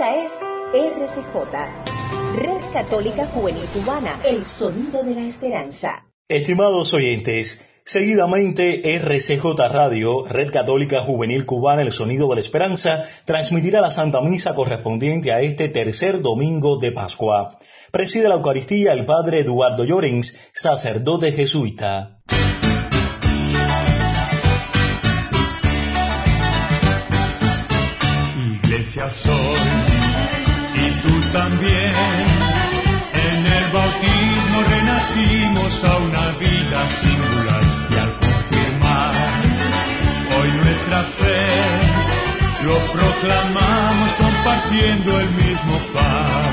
Esta 0.00 0.14
es 0.14 0.32
RCJ, 0.72 1.34
Red 2.36 2.72
Católica 2.72 3.26
Juvenil 3.26 3.66
Cubana, 3.66 4.22
el 4.24 4.46
sonido 4.46 5.02
de 5.02 5.14
la 5.14 5.26
esperanza. 5.26 6.06
Estimados 6.26 6.94
oyentes, 6.94 7.60
Seguidamente, 7.84 8.96
RCJ 8.96 9.44
Radio, 9.70 10.24
Red 10.26 10.52
Católica 10.52 11.02
Juvenil 11.02 11.44
Cubana, 11.44 11.82
el 11.82 11.92
Sonido 11.92 12.30
de 12.30 12.36
la 12.36 12.40
Esperanza, 12.40 13.04
transmitirá 13.26 13.82
la 13.82 13.90
Santa 13.90 14.22
Misa 14.22 14.54
correspondiente 14.54 15.32
a 15.32 15.42
este 15.42 15.68
tercer 15.68 16.22
domingo 16.22 16.78
de 16.78 16.92
Pascua. 16.92 17.58
Preside 17.92 18.28
la 18.28 18.36
Eucaristía 18.36 18.94
el 18.94 19.04
Padre 19.04 19.40
Eduardo 19.40 19.84
Llorens, 19.84 20.34
sacerdote 20.54 21.32
jesuita. 21.32 22.20
Iglesia 28.80 29.10
soy, 29.10 29.79
también. 31.32 31.94
En 33.12 33.46
el 33.46 33.72
bautismo 33.72 34.62
renacimos 34.62 35.84
a 35.84 35.96
una 35.98 36.30
vida 36.38 36.88
singular. 37.00 37.62
Y 37.90 37.96
al 37.96 38.18
confirmar 38.18 39.14
hoy 40.38 40.50
nuestra 40.52 41.02
fe, 41.18 42.64
lo 42.64 42.78
proclamamos 42.92 44.10
compartiendo 44.18 45.20
el 45.20 45.30
mismo 45.30 45.78
pan. 45.94 46.49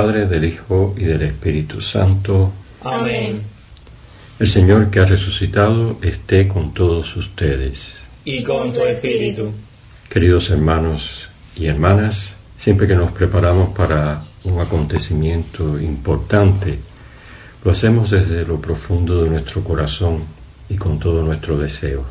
Padre, 0.00 0.26
del 0.26 0.46
Hijo 0.46 0.94
y 0.96 1.04
del 1.04 1.20
Espíritu 1.20 1.78
Santo. 1.82 2.50
Amén. 2.80 3.42
El 4.38 4.48
Señor 4.48 4.90
que 4.90 4.98
ha 4.98 5.04
resucitado 5.04 5.98
esté 6.00 6.48
con 6.48 6.72
todos 6.72 7.14
ustedes. 7.16 7.98
Y 8.24 8.42
con 8.42 8.72
tu 8.72 8.80
espíritu. 8.80 9.52
Queridos 10.08 10.48
hermanos 10.48 11.28
y 11.54 11.66
hermanas, 11.66 12.34
siempre 12.56 12.86
que 12.86 12.94
nos 12.94 13.12
preparamos 13.12 13.76
para 13.76 14.22
un 14.44 14.58
acontecimiento 14.58 15.78
importante, 15.78 16.78
lo 17.62 17.70
hacemos 17.70 18.10
desde 18.10 18.46
lo 18.46 18.58
profundo 18.58 19.22
de 19.22 19.28
nuestro 19.28 19.62
corazón 19.62 20.24
y 20.70 20.76
con 20.76 20.98
todo 20.98 21.22
nuestro 21.22 21.58
deseo. 21.58 22.06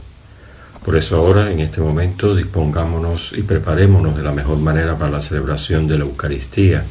Por 0.85 0.95
eso 0.95 1.15
ahora, 1.15 1.51
en 1.51 1.59
este 1.61 1.81
momento, 1.81 2.35
dispongámonos 2.35 3.31
y 3.35 3.41
preparémonos 3.41 4.15
de 4.15 4.21
la 4.21 4.31
mejor 4.31 4.59
manera 4.59 4.95
para 4.95 5.09
la 5.09 5.23
celebración 5.23 5.87
de 5.87 5.97
la 5.97 6.05
Eucaristía 6.05 6.85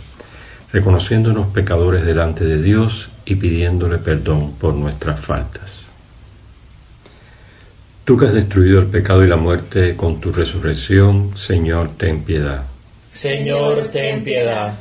reconociéndonos 0.72 1.48
pecadores 1.48 2.05
delante 2.05 2.44
de 2.44 2.62
Dios 2.62 3.08
y 3.24 3.36
pidiéndole 3.36 3.98
perdón 3.98 4.55
por 4.58 4.75
nuestras 4.75 5.25
faltas. 5.25 5.86
Tú 8.05 8.16
que 8.16 8.27
has 8.27 8.33
destruido 8.33 8.80
el 8.80 8.86
pecado 8.86 9.22
y 9.22 9.28
la 9.28 9.36
muerte 9.36 9.94
con 9.94 10.19
tu 10.20 10.33
resurrección, 10.33 11.36
Señor, 11.36 11.91
ten 11.98 12.25
piedad. 12.25 12.64
Señor, 13.10 13.88
ten 13.88 14.25
piedad. 14.25 14.78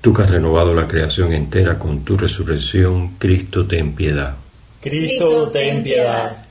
Tú 0.00 0.12
que 0.12 0.22
has 0.22 0.30
renovado 0.30 0.74
la 0.74 0.88
creación 0.88 1.32
entera 1.32 1.78
con 1.78 2.04
tu 2.04 2.16
resurrección, 2.16 3.16
Cristo, 3.18 3.66
ten 3.66 3.94
piedad. 3.94 4.34
Cristo, 4.80 5.50
ten 5.50 5.82
piedad. 5.82 6.44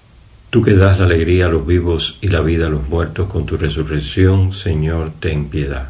Tú 0.49 0.61
que 0.61 0.73
das 0.73 0.99
la 0.99 1.05
alegría 1.05 1.47
a 1.47 1.49
los 1.49 1.67
vivos 1.67 2.17
y 2.21 2.29
la 2.29 2.41
vida 2.41 2.67
a 2.67 2.69
los 2.69 2.87
muertos 2.87 3.29
con 3.29 3.45
tu 3.45 3.57
resurrección, 3.57 4.53
Señor, 4.53 5.11
ten 5.19 5.49
piedad. 5.49 5.89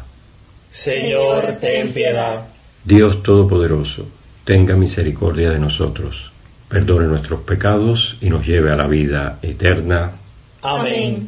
Señor, 0.70 1.58
ten 1.60 1.92
piedad. 1.92 2.46
Dios 2.86 3.24
Todopoderoso, 3.24 4.06
tenga 4.44 4.76
misericordia 4.76 5.50
de 5.50 5.58
nosotros, 5.58 6.30
perdone 6.68 7.08
nuestros 7.08 7.40
pecados 7.40 8.16
y 8.20 8.30
nos 8.30 8.46
lleve 8.46 8.70
a 8.70 8.76
la 8.76 8.86
vida 8.86 9.40
eterna. 9.42 10.12
Amén. 10.62 11.26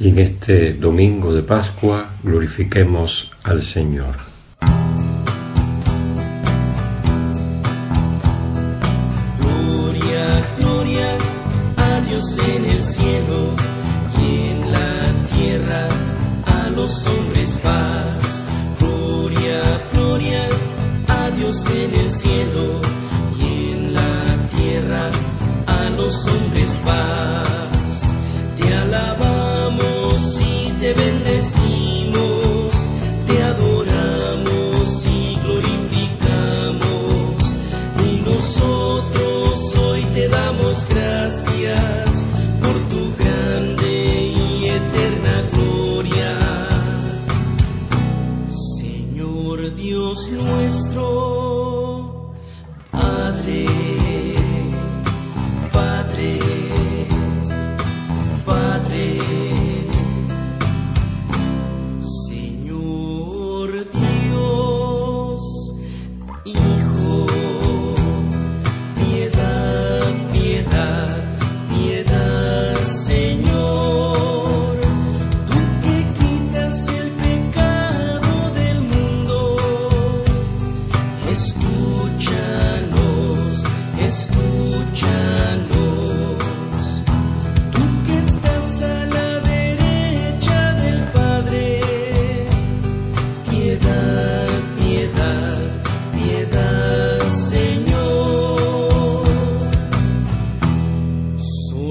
Y 0.00 0.08
en 0.08 0.18
este 0.18 0.74
domingo 0.74 1.32
de 1.32 1.44
Pascua 1.44 2.16
glorifiquemos 2.24 3.30
al 3.44 3.62
Señor. 3.62 4.16
Gloria, 9.38 10.56
gloria 10.58 11.16
a 11.76 12.00
Dios 12.00 12.36
en 12.38 12.64
el 12.64 12.92
cielo 12.92 13.73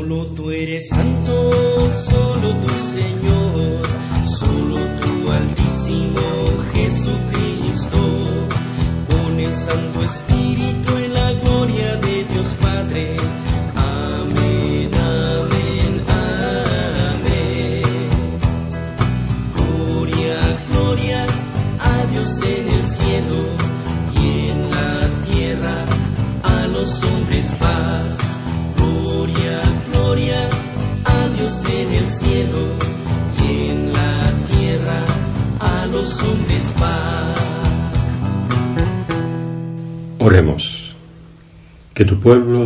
Solo 0.03 0.25
tú 0.35 0.51
eres 0.51 0.89
santo, 0.89 1.31
solo 2.09 2.59
tú 2.59 2.67
Señor, 2.93 3.32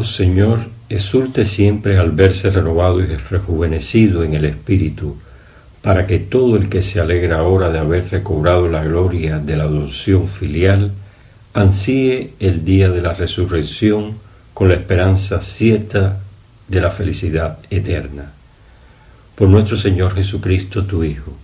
Señor, 0.04 0.60
exulte 0.90 1.46
siempre 1.46 1.98
al 1.98 2.12
verse 2.12 2.50
renovado 2.50 3.02
y 3.02 3.06
rejuvenecido 3.06 4.24
en 4.24 4.34
el 4.34 4.46
Espíritu, 4.46 5.18
para 5.82 6.06
que 6.08 6.20
todo 6.20 6.58
el 6.58 6.70
que 6.70 6.82
se 6.82 7.00
alegra 7.00 7.40
ahora 7.40 7.70
de 7.70 7.80
haber 7.80 8.10
recobrado 8.10 8.68
la 8.68 8.84
gloria 8.84 9.40
de 9.40 9.56
la 9.56 9.64
adopción 9.66 10.28
filial, 10.28 10.92
ansíe 11.54 12.34
el 12.40 12.64
día 12.64 12.90
de 12.90 13.02
la 13.02 13.14
resurrección 13.14 14.18
con 14.54 14.70
la 14.70 14.76
esperanza 14.76 15.42
cierta 15.42 16.20
de 16.68 16.82
la 16.82 16.92
felicidad 16.92 17.60
eterna. 17.70 18.34
Por 19.36 19.50
nuestro 19.50 19.78
Señor 19.78 20.16
Jesucristo, 20.16 20.86
tu 20.86 21.04
Hijo, 21.04 21.38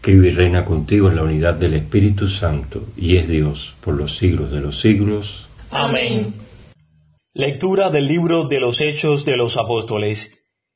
que 0.00 0.12
vive 0.12 0.28
y 0.28 0.32
reina 0.32 0.64
contigo 0.64 1.08
en 1.08 1.16
la 1.16 1.22
unidad 1.22 1.54
del 1.54 1.74
Espíritu 1.74 2.28
Santo 2.28 2.88
y 2.96 3.16
es 3.16 3.28
Dios 3.28 3.74
por 3.80 3.94
los 3.94 4.16
siglos 4.18 4.50
de 4.50 4.60
los 4.60 4.80
siglos. 4.80 5.46
Amén. 5.70 6.43
Lectura 7.36 7.90
del 7.90 8.06
libro 8.06 8.46
de 8.46 8.60
los 8.60 8.80
Hechos 8.80 9.24
de 9.24 9.36
los 9.36 9.56
Apóstoles. 9.56 10.30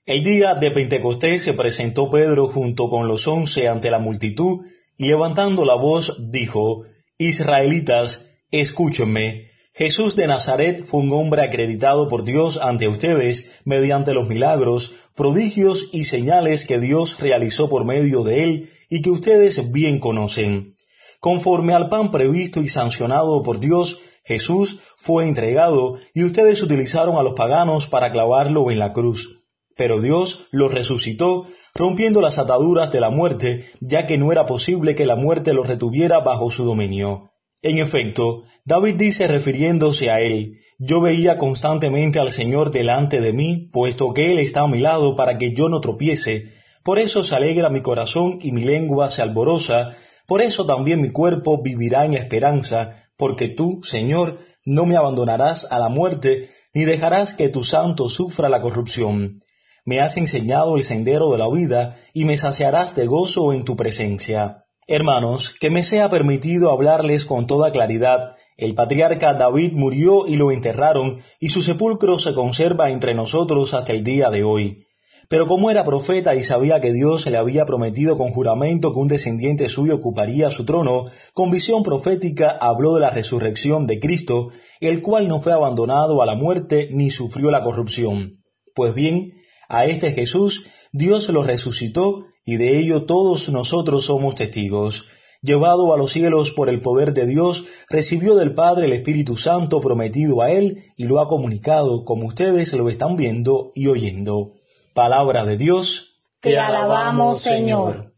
El 0.05 0.25
día 0.25 0.57
de 0.57 0.73
Pentecostés 0.73 1.45
se 1.45 1.55
presentó 1.55 2.11
Pedro 2.11 2.49
junto 2.49 2.89
con 2.89 3.07
los 3.07 3.29
once 3.29 3.69
ante 3.69 3.93
la 3.93 4.01
multitud 4.01 4.67
y 4.97 5.07
levantando 5.07 5.65
la 5.65 5.77
voz 5.77 6.17
dijo, 6.33 6.83
Israelitas, 7.17 8.29
escúchenme. 8.51 9.53
Jesús 9.73 10.17
de 10.17 10.27
Nazaret 10.27 10.85
fue 10.87 11.03
un 11.03 11.13
hombre 11.13 11.43
acreditado 11.43 12.09
por 12.09 12.25
Dios 12.25 12.59
ante 12.61 12.89
ustedes 12.89 13.49
mediante 13.65 14.13
los 14.13 14.29
milagros, 14.29 14.93
prodigios 15.15 15.89
y 15.93 16.07
señales 16.07 16.67
que 16.67 16.81
Dios 16.81 17.21
realizó 17.21 17.69
por 17.69 17.85
medio 17.85 18.25
de 18.25 18.43
él 18.43 18.71
y 18.91 19.01
que 19.03 19.11
ustedes 19.11 19.71
bien 19.71 20.01
conocen. 20.01 20.75
Conforme 21.21 21.73
al 21.73 21.89
pan 21.89 22.11
previsto 22.11 22.61
y 22.63 22.69
sancionado 22.69 23.45
por 23.45 23.61
Dios, 23.61 24.01
Jesús 24.29 24.79
fue 24.99 25.27
entregado 25.27 25.99
y 26.15 26.23
ustedes 26.23 26.63
utilizaron 26.63 27.17
a 27.17 27.23
los 27.23 27.33
paganos 27.33 27.87
para 27.87 28.13
clavarlo 28.13 28.71
en 28.71 28.79
la 28.79 28.93
cruz. 28.93 29.41
Pero 29.75 30.03
Dios 30.03 30.47
lo 30.53 30.69
resucitó, 30.69 31.47
rompiendo 31.75 32.21
las 32.21 32.39
ataduras 32.39 32.93
de 32.93 33.01
la 33.01 33.09
muerte, 33.09 33.71
ya 33.81 34.05
que 34.05 34.19
no 34.19 34.31
era 34.31 34.45
posible 34.45 34.95
que 34.95 35.07
la 35.07 35.17
muerte 35.17 35.55
lo 35.55 35.63
retuviera 35.63 36.21
bajo 36.21 36.51
su 36.51 36.65
dominio. 36.65 37.31
En 37.63 37.79
efecto, 37.79 38.43
David 38.67 38.97
dice 38.97 39.27
refiriéndose 39.27 40.11
a 40.11 40.21
él, 40.21 40.59
yo 40.79 41.01
veía 41.01 41.39
constantemente 41.39 42.21
al 42.21 42.31
Señor 42.31 42.71
delante 42.71 43.23
de 43.23 43.33
mí, 43.33 43.71
puesto 43.73 44.13
que 44.13 44.31
Él 44.31 44.39
está 44.39 44.61
a 44.61 44.69
mi 44.69 44.79
lado 44.79 45.17
para 45.17 45.39
que 45.39 45.53
yo 45.53 45.71
no 45.71 45.81
tropiece, 45.81 46.53
por 46.85 46.99
eso 46.99 47.23
se 47.23 47.35
alegra 47.35 47.71
mi 47.71 47.81
corazón 47.81 48.39
y 48.43 48.53
mi 48.53 48.63
lengua 48.63 49.09
se 49.11 49.23
alborosa, 49.23 49.91
por 50.27 50.43
eso 50.43 50.67
también 50.67 51.01
mi 51.01 51.11
cuerpo 51.11 51.63
vivirá 51.63 52.05
en 52.05 52.15
esperanza, 52.15 53.08
porque 53.19 53.49
tú, 53.49 53.81
Señor, 53.83 54.39
no 54.65 54.87
me 54.87 54.97
abandonarás 54.97 55.67
a 55.71 55.79
la 55.79 55.89
muerte, 55.89 56.51
ni 56.73 56.85
dejarás 56.85 57.35
que 57.35 57.49
tu 57.49 57.65
santo 57.65 58.09
sufra 58.09 58.49
la 58.49 58.63
corrupción. 58.63 59.41
Me 59.85 60.01
has 60.01 60.17
enseñado 60.17 60.77
el 60.77 60.85
sendero 60.85 61.33
de 61.33 61.39
la 61.39 61.51
vida, 61.51 61.97
y 62.15 62.25
me 62.25 62.37
saciarás 62.37 62.95
de 62.95 63.07
gozo 63.07 63.53
en 63.53 63.65
tu 63.65 63.77
presencia. 63.77 64.65
Hermanos, 64.87 65.55
que 65.61 65.69
me 65.69 65.83
sea 65.83 66.09
permitido 66.09 66.71
hablarles 66.71 67.25
con 67.25 67.47
toda 67.47 67.73
claridad. 67.73 68.37
El 68.57 68.75
patriarca 68.75 69.35
David 69.35 69.73
murió 69.73 70.27
y 70.27 70.37
lo 70.37 70.51
enterraron, 70.51 71.21
y 71.41 71.51
su 71.51 71.63
sepulcro 71.63 72.19
se 72.19 72.35
conserva 72.35 72.91
entre 72.91 73.15
nosotros 73.15 73.75
hasta 73.75 73.93
el 73.93 74.05
día 74.05 74.31
de 74.31 74.45
hoy. 74.45 74.88
Pero 75.29 75.47
como 75.47 75.71
era 75.71 75.85
profeta 75.85 76.35
y 76.35 76.43
sabía 76.43 76.81
que 76.81 76.95
Dios 76.95 77.27
le 77.27 77.37
había 77.37 77.67
prometido 77.67 78.17
con 78.17 78.33
juramento 78.33 78.95
que 78.95 78.99
un 78.99 79.09
descendiente 79.09 79.69
suyo 79.69 79.97
ocuparía 79.97 80.49
su 80.49 80.65
trono, 80.65 81.05
con 81.35 81.51
visión 81.51 81.83
profética 81.83 82.57
habló 82.59 82.95
de 82.95 83.03
la 83.03 83.11
resurrección 83.11 83.87
de 83.87 84.01
Cristo, 84.01 84.49
el 84.81 85.03
cual 85.03 85.29
no 85.29 85.41
fue 85.41 85.53
abandonado 85.53 86.23
a 86.23 86.27
la 86.27 86.35
muerte 86.35 86.89
ni 86.93 87.11
sufrió 87.11 87.51
la 87.51 87.63
corrupción. 87.63 88.39
Pues 88.75 88.95
bien, 88.95 89.33
a 89.69 89.85
este 89.85 90.13
Jesús 90.13 90.65
Dios 90.93 91.29
lo 91.29 91.43
resucitó 91.43 92.25
y 92.47 92.57
de 92.57 92.79
ello 92.79 93.05
todos 93.05 93.51
nosotros 93.51 94.07
somos 94.07 94.35
testigos. 94.35 95.07
Llevado 95.43 95.93
a 95.93 95.99
los 95.99 96.13
cielos 96.13 96.53
por 96.53 96.71
el 96.71 96.81
poder 96.81 97.13
de 97.13 97.27
Dios, 97.27 97.65
recibió 97.91 98.35
del 98.35 98.55
Padre 98.55 98.87
el 98.87 98.93
Espíritu 98.95 99.37
Santo 99.37 99.81
prometido 99.81 100.41
a 100.41 100.51
él 100.51 100.85
y 100.97 101.05
lo 101.05 101.21
ha 101.21 101.29
comunicado 101.29 102.05
como 102.05 102.27
ustedes 102.27 102.73
lo 102.73 102.89
están 102.89 103.17
viendo 103.17 103.71
y 103.75 103.89
oyendo. 103.89 104.53
Palabra 104.99 105.45
de 105.45 105.57
Dios. 105.57 106.19
Te 106.41 106.59
alabamos, 106.59 107.41
Señor. 107.41 108.15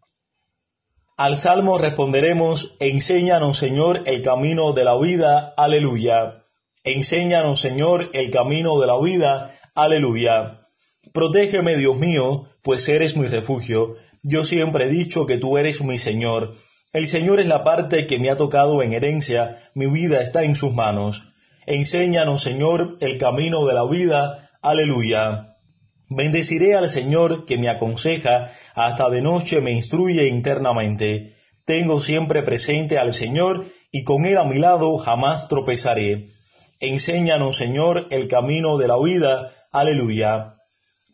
Al 1.18 1.36
salmo 1.36 1.76
responderemos, 1.76 2.74
Enséñanos, 2.80 3.58
Señor, 3.58 4.04
el 4.06 4.22
camino 4.22 4.72
de 4.72 4.84
la 4.84 4.96
vida. 4.96 5.52
Aleluya. 5.58 6.36
Enséñanos, 6.82 7.60
Señor, 7.60 8.06
el 8.14 8.30
camino 8.30 8.80
de 8.80 8.86
la 8.86 8.98
vida. 8.98 9.58
Aleluya. 9.74 10.60
Protégeme, 11.12 11.76
Dios 11.76 11.98
mío, 11.98 12.46
pues 12.62 12.88
eres 12.88 13.14
mi 13.14 13.26
refugio. 13.26 13.96
Yo 14.22 14.44
siempre 14.44 14.86
he 14.86 14.88
dicho 14.88 15.26
que 15.26 15.36
tú 15.36 15.58
eres 15.58 15.82
mi 15.82 15.98
Señor. 15.98 16.54
El 16.94 17.08
Señor 17.08 17.40
es 17.40 17.46
la 17.46 17.62
parte 17.62 18.06
que 18.06 18.18
me 18.18 18.30
ha 18.30 18.36
tocado 18.36 18.82
en 18.82 18.94
herencia, 18.94 19.58
mi 19.74 19.84
vida 19.84 20.22
está 20.22 20.44
en 20.44 20.54
sus 20.54 20.72
manos. 20.72 21.28
Enséñanos, 21.66 22.42
Señor, 22.42 22.96
el 23.00 23.18
camino 23.18 23.66
de 23.66 23.74
la 23.74 23.84
vida. 23.84 24.48
Aleluya. 24.62 25.49
Bendeciré 26.10 26.74
al 26.74 26.90
Señor 26.90 27.46
que 27.46 27.56
me 27.56 27.68
aconseja, 27.68 28.50
hasta 28.74 29.08
de 29.10 29.22
noche 29.22 29.60
me 29.60 29.70
instruye 29.70 30.26
internamente. 30.26 31.36
Tengo 31.64 32.00
siempre 32.00 32.42
presente 32.42 32.98
al 32.98 33.14
Señor 33.14 33.66
y 33.92 34.02
con 34.02 34.26
Él 34.26 34.36
a 34.38 34.44
mi 34.44 34.58
lado 34.58 34.98
jamás 34.98 35.46
tropezaré. 35.46 36.30
Enséñanos, 36.80 37.56
Señor, 37.56 38.08
el 38.10 38.26
camino 38.26 38.76
de 38.76 38.88
la 38.88 38.98
vida. 38.98 39.52
Aleluya. 39.70 40.54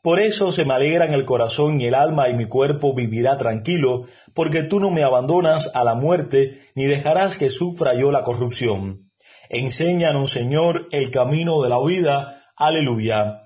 Por 0.03 0.19
eso 0.19 0.51
se 0.51 0.65
me 0.65 0.73
alegran 0.73 1.13
el 1.13 1.27
corazón 1.27 1.79
y 1.79 1.87
el 1.89 1.95
alma 1.95 2.31
y 2.31 2.35
mi 2.35 2.47
cuerpo 2.47 2.95
vivirá 2.95 3.37
tranquilo, 3.37 4.05
porque 4.35 4.63
tú 4.63 4.81
no 4.81 4.91
me 4.91 5.03
abandonas 5.03 5.71
a 5.75 5.85
la 5.85 5.95
muerte, 5.95 6.63
ni 6.75 6.87
dejarás 6.87 7.37
que 7.37 7.51
sufra 7.51 7.93
yo 7.95 8.11
la 8.11 8.23
corrupción. 8.23 9.11
Enséñanos, 9.51 10.33
Señor, 10.33 10.87
el 10.91 11.11
camino 11.11 11.61
de 11.61 11.69
la 11.69 11.85
vida. 11.85 12.45
Aleluya. 12.57 13.43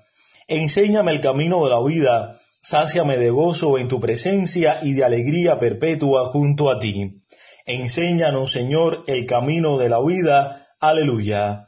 Enséñame 0.53 1.13
el 1.13 1.21
camino 1.21 1.63
de 1.63 1.69
la 1.69 1.81
vida, 1.81 2.37
sáciame 2.61 3.17
de 3.17 3.29
gozo 3.29 3.77
en 3.77 3.87
tu 3.87 4.01
presencia 4.01 4.79
y 4.81 4.91
de 4.91 5.05
alegría 5.05 5.57
perpetua 5.57 6.25
junto 6.25 6.69
a 6.69 6.77
ti. 6.77 7.21
Enséñanos, 7.65 8.51
Señor, 8.51 9.05
el 9.07 9.25
camino 9.25 9.77
de 9.77 9.87
la 9.87 10.01
vida. 10.01 10.67
Aleluya. 10.81 11.67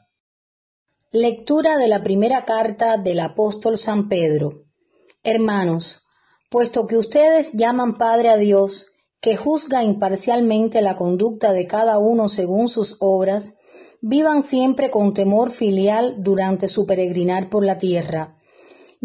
Lectura 1.13 1.77
de 1.77 1.87
la 1.87 2.03
primera 2.03 2.43
carta 2.43 2.97
del 2.97 3.21
apóstol 3.21 3.77
San 3.77 4.09
Pedro. 4.09 4.63
Hermanos, 5.23 6.01
puesto 6.51 6.85
que 6.85 6.97
ustedes 6.97 7.53
llaman 7.53 7.97
Padre 7.97 8.31
a 8.31 8.35
Dios, 8.35 8.87
que 9.21 9.37
juzga 9.37 9.81
imparcialmente 9.81 10.81
la 10.81 10.97
conducta 10.97 11.53
de 11.53 11.67
cada 11.67 11.99
uno 11.99 12.27
según 12.27 12.67
sus 12.67 12.97
obras, 12.99 13.45
vivan 14.01 14.43
siempre 14.43 14.91
con 14.91 15.13
temor 15.13 15.51
filial 15.51 16.15
durante 16.21 16.67
su 16.67 16.85
peregrinar 16.85 17.49
por 17.49 17.65
la 17.65 17.79
tierra 17.79 18.39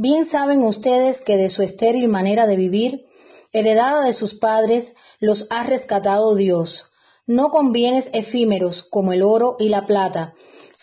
Bien 0.00 0.26
saben 0.26 0.62
ustedes 0.62 1.21
que 1.23 1.37
de 1.37 1.50
su 1.50 1.64
estéril 1.64 2.07
manera 2.07 2.47
de 2.47 2.55
vivir, 2.55 3.07
heredada 3.52 4.05
de 4.05 4.12
sus 4.12 4.38
padres, 4.38 4.95
los 5.19 5.49
ha 5.50 5.64
rescatado 5.64 6.37
Dios, 6.37 6.85
no 7.26 7.49
con 7.49 7.73
bienes 7.73 8.09
efímeros 8.12 8.85
como 8.93 9.12
el 9.12 9.25
oro 9.25 9.57
y 9.59 9.71
la 9.71 9.87
plata, 9.87 10.35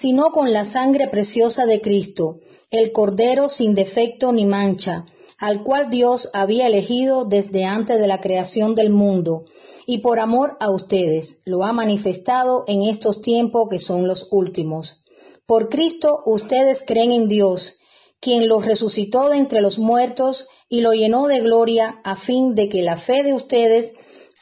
sino 0.01 0.31
con 0.31 0.51
la 0.51 0.65
sangre 0.65 1.07
preciosa 1.07 1.65
de 1.65 1.79
Cristo, 1.79 2.39
el 2.71 2.91
Cordero 2.91 3.47
sin 3.47 3.73
defecto 3.73 4.33
ni 4.33 4.43
mancha, 4.43 5.05
al 5.37 5.63
cual 5.63 5.89
Dios 5.89 6.29
había 6.33 6.67
elegido 6.67 7.23
desde 7.23 7.63
antes 7.63 7.97
de 7.97 8.07
la 8.07 8.19
creación 8.19 8.75
del 8.75 8.89
mundo, 8.89 9.45
y 9.85 9.99
por 9.99 10.19
amor 10.19 10.57
a 10.59 10.69
ustedes 10.71 11.39
lo 11.45 11.63
ha 11.63 11.71
manifestado 11.71 12.65
en 12.67 12.83
estos 12.83 13.21
tiempos 13.21 13.69
que 13.69 13.79
son 13.79 14.09
los 14.09 14.27
últimos. 14.29 15.05
Por 15.45 15.69
Cristo 15.69 16.19
ustedes 16.25 16.83
creen 16.85 17.13
en 17.13 17.29
Dios, 17.29 17.79
quien 18.25 18.47
lo 18.47 18.59
resucitó 18.59 19.29
de 19.29 19.37
entre 19.37 19.61
los 19.61 19.77
muertos 19.77 20.47
y 20.67 20.81
lo 20.81 20.93
llenó 20.93 21.27
de 21.27 21.41
gloria, 21.41 22.01
a 22.03 22.15
fin 22.15 22.55
de 22.55 22.69
que 22.69 22.81
la 22.81 22.97
fe 22.97 23.21
de 23.21 23.35
ustedes 23.35 23.93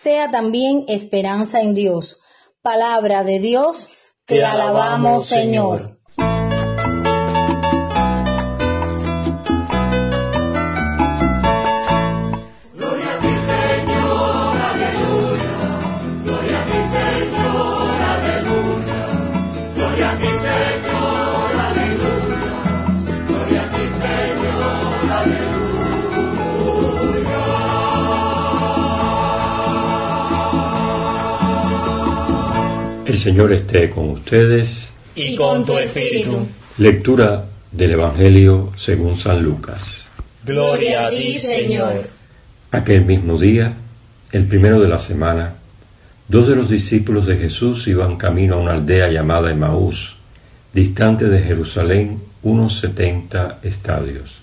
sea 0.02 0.32
también 0.32 0.86
esperanza 0.88 1.60
en 1.60 1.74
Dios. 1.74 2.22
Palabra 2.62 3.26
de 3.26 3.40
Dios, 3.40 3.90
te, 4.26 4.42
alabamos, 4.42 5.28
Señor. 5.28 5.98
Señor 33.24 33.54
esté 33.54 33.90
con 33.90 34.10
ustedes. 34.10 34.92
Y 35.16 35.38
con 35.38 35.66
tu 35.66 35.78
espíritu. 35.78 36.46
Lectura 36.78 37.46
del 37.72 37.92
Evangelio 37.92 38.74
según 38.76 39.16
San 39.16 39.42
Lucas. 39.42 40.06
Gloria 40.44 41.08
a 41.08 41.10
ti, 41.10 41.40
Señor. 41.40 42.10
Aquel 42.72 43.06
mismo 43.06 43.38
día, 43.38 43.76
el 44.34 44.46
primero 44.48 44.82
de 44.82 44.90
la 44.90 45.00
semana, 45.00 45.56
Dos 46.28 46.48
de 46.48 46.56
los 46.56 46.70
discípulos 46.70 47.26
de 47.28 47.38
Jesús 47.38 47.86
iban 47.88 48.16
camino 48.18 48.56
a 48.56 48.58
una 48.58 48.72
aldea 48.74 49.10
llamada 49.10 49.52
Emaús, 49.52 50.16
distante 50.74 51.26
de 51.26 51.44
Jerusalén 51.44 52.22
unos 52.42 52.80
setenta 52.80 53.60
estadios. 53.62 54.34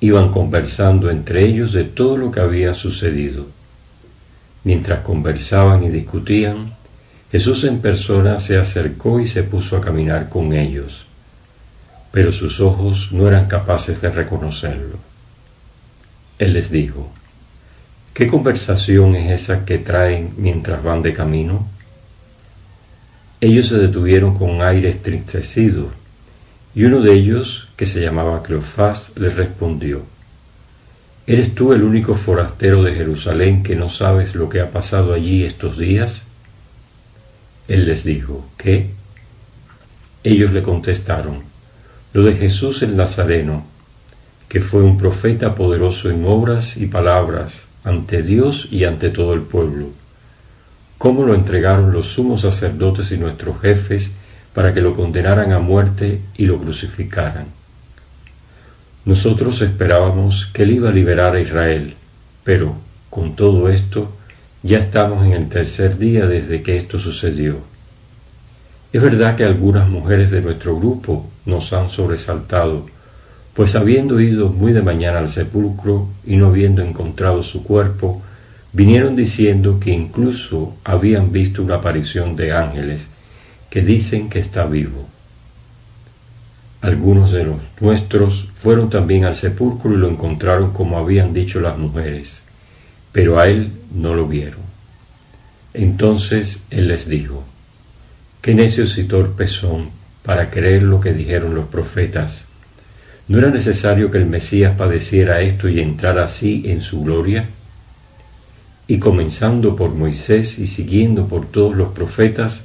Iban 0.00 0.30
conversando 0.30 1.10
entre 1.10 1.46
ellos 1.46 1.72
de 1.72 1.84
todo 1.84 2.16
lo 2.16 2.30
que 2.30 2.40
había 2.40 2.74
sucedido. 2.74 3.46
Mientras 4.62 5.00
conversaban 5.00 5.82
y 5.84 5.88
discutían, 5.88 6.77
Jesús 7.30 7.64
en 7.64 7.80
persona 7.80 8.38
se 8.38 8.56
acercó 8.56 9.20
y 9.20 9.26
se 9.26 9.42
puso 9.42 9.76
a 9.76 9.80
caminar 9.80 10.28
con 10.30 10.54
ellos, 10.54 11.04
pero 12.10 12.32
sus 12.32 12.58
ojos 12.60 13.10
no 13.12 13.28
eran 13.28 13.46
capaces 13.46 14.00
de 14.00 14.08
reconocerlo. 14.08 14.98
Él 16.38 16.54
les 16.54 16.70
dijo, 16.70 17.12
¿Qué 18.14 18.26
conversación 18.28 19.14
es 19.14 19.42
esa 19.42 19.64
que 19.64 19.78
traen 19.78 20.32
mientras 20.38 20.82
van 20.82 21.02
de 21.02 21.12
camino? 21.12 21.68
Ellos 23.40 23.68
se 23.68 23.76
detuvieron 23.76 24.36
con 24.36 24.62
aire 24.66 24.88
estristecido, 24.88 25.90
y 26.74 26.84
uno 26.84 27.00
de 27.00 27.12
ellos, 27.12 27.68
que 27.76 27.86
se 27.86 28.00
llamaba 28.00 28.42
Cleofás, 28.42 29.12
les 29.16 29.34
respondió, 29.34 30.02
¿Eres 31.26 31.54
tú 31.54 31.74
el 31.74 31.82
único 31.82 32.14
forastero 32.14 32.82
de 32.82 32.94
Jerusalén 32.94 33.62
que 33.62 33.76
no 33.76 33.90
sabes 33.90 34.34
lo 34.34 34.48
que 34.48 34.60
ha 34.62 34.70
pasado 34.70 35.12
allí 35.12 35.44
estos 35.44 35.76
días? 35.76 36.26
Él 37.68 37.86
les 37.86 38.02
dijo, 38.02 38.48
¿qué? 38.56 38.90
Ellos 40.24 40.52
le 40.52 40.62
contestaron, 40.62 41.42
lo 42.14 42.24
de 42.24 42.34
Jesús 42.34 42.82
el 42.82 42.96
Nazareno, 42.96 43.66
que 44.48 44.60
fue 44.60 44.82
un 44.82 44.96
profeta 44.96 45.54
poderoso 45.54 46.10
en 46.10 46.24
obras 46.24 46.76
y 46.78 46.86
palabras 46.86 47.62
ante 47.84 48.22
Dios 48.22 48.66
y 48.70 48.84
ante 48.84 49.10
todo 49.10 49.34
el 49.34 49.42
pueblo. 49.42 49.90
Cómo 50.96 51.24
lo 51.24 51.34
entregaron 51.34 51.92
los 51.92 52.14
sumos 52.14 52.40
sacerdotes 52.40 53.12
y 53.12 53.18
nuestros 53.18 53.60
jefes 53.60 54.10
para 54.54 54.72
que 54.72 54.80
lo 54.80 54.96
condenaran 54.96 55.52
a 55.52 55.58
muerte 55.58 56.22
y 56.36 56.46
lo 56.46 56.58
crucificaran. 56.58 57.46
Nosotros 59.04 59.60
esperábamos 59.60 60.50
que 60.52 60.64
él 60.64 60.72
iba 60.72 60.88
a 60.88 60.92
liberar 60.92 61.36
a 61.36 61.40
Israel, 61.40 61.94
pero 62.42 62.74
con 63.10 63.36
todo 63.36 63.68
esto 63.68 64.17
ya 64.62 64.78
estamos 64.78 65.24
en 65.24 65.32
el 65.32 65.48
tercer 65.48 65.98
día 65.98 66.26
desde 66.26 66.62
que 66.62 66.76
esto 66.76 66.98
sucedió. 66.98 67.58
Es 68.92 69.02
verdad 69.02 69.36
que 69.36 69.44
algunas 69.44 69.88
mujeres 69.88 70.30
de 70.30 70.40
nuestro 70.40 70.76
grupo 70.76 71.26
nos 71.44 71.72
han 71.72 71.90
sobresaltado 71.90 72.86
pues 73.58 73.74
habiendo 73.74 74.20
ido 74.20 74.50
muy 74.50 74.72
de 74.72 74.82
mañana 74.82 75.18
al 75.18 75.30
sepulcro 75.30 76.06
y 76.24 76.36
no 76.36 76.46
habiendo 76.46 76.80
encontrado 76.80 77.42
su 77.42 77.64
cuerpo, 77.64 78.22
vinieron 78.72 79.16
diciendo 79.16 79.80
que 79.80 79.90
incluso 79.90 80.76
habían 80.84 81.32
visto 81.32 81.64
una 81.64 81.78
aparición 81.78 82.36
de 82.36 82.52
ángeles 82.52 83.08
que 83.68 83.82
dicen 83.82 84.28
que 84.28 84.38
está 84.38 84.64
vivo. 84.64 85.08
Algunos 86.80 87.32
de 87.32 87.42
los 87.42 87.56
nuestros 87.80 88.48
fueron 88.58 88.90
también 88.90 89.24
al 89.24 89.34
sepulcro 89.34 89.92
y 89.92 89.96
lo 89.96 90.08
encontraron 90.08 90.72
como 90.72 90.96
habían 90.96 91.34
dicho 91.34 91.58
las 91.58 91.76
mujeres, 91.76 92.40
pero 93.12 93.38
a 93.38 93.48
él 93.48 93.72
no 93.92 94.14
lo 94.14 94.26
vieron. 94.26 94.60
Entonces 95.74 96.62
él 96.70 96.88
les 96.88 97.08
dijo, 97.08 97.44
qué 98.42 98.54
necios 98.54 98.96
y 98.98 99.04
torpes 99.04 99.52
son 99.52 99.90
para 100.22 100.50
creer 100.50 100.82
lo 100.82 101.00
que 101.00 101.12
dijeron 101.12 101.54
los 101.54 101.68
profetas 101.68 102.44
¿No 103.28 103.38
era 103.38 103.50
necesario 103.50 104.10
que 104.10 104.16
el 104.16 104.24
Mesías 104.24 104.74
padeciera 104.76 105.42
esto 105.42 105.68
y 105.68 105.80
entrara 105.80 106.24
así 106.24 106.62
en 106.64 106.80
su 106.80 107.02
gloria? 107.02 107.50
Y 108.86 108.98
comenzando 108.98 109.76
por 109.76 109.90
Moisés 109.90 110.58
y 110.58 110.66
siguiendo 110.66 111.28
por 111.28 111.50
todos 111.50 111.76
los 111.76 111.92
profetas, 111.92 112.62